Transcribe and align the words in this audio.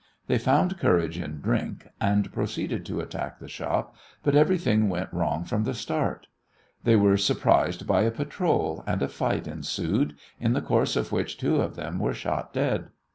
They 0.25 0.39
found 0.39 0.79
courage 0.79 1.19
in 1.19 1.41
drink, 1.41 1.87
and 2.01 2.33
proceeded 2.33 2.87
to 2.87 3.01
attack 3.01 3.37
the 3.37 3.47
shop, 3.47 3.95
but 4.23 4.33
everything 4.33 4.89
went 4.89 5.13
wrong 5.13 5.43
from 5.43 5.63
the 5.63 5.75
start. 5.75 6.25
They 6.83 6.95
were 6.95 7.17
surprised 7.17 7.85
by 7.85 8.01
a 8.01 8.09
patrol, 8.09 8.83
and 8.87 9.03
a 9.03 9.07
fight 9.07 9.45
ensued, 9.47 10.15
in 10.39 10.53
the 10.53 10.61
course 10.61 10.95
of 10.95 11.11
which 11.11 11.37
two 11.37 11.57
of 11.61 11.75
them 11.75 11.99
were 11.99 12.15
shot 12.15 12.51
dead. 12.51 12.87